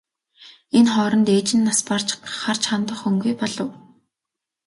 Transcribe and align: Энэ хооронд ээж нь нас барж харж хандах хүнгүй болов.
Энэ 0.77 0.91
хооронд 0.93 1.27
ээж 1.35 1.47
нь 1.57 1.65
нас 1.67 1.79
барж 1.87 2.07
харж 2.41 2.61
хандах 2.69 2.99
хүнгүй 3.01 3.33
болов. 3.41 3.69